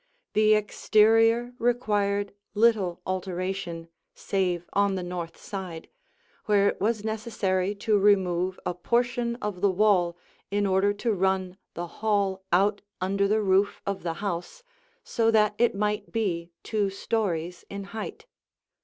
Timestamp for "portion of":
8.73-9.61